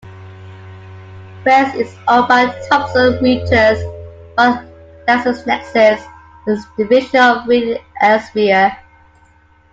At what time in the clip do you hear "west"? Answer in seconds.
1.45-1.75